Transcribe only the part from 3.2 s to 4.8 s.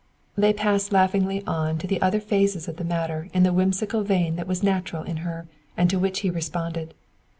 in the whimsical vein that was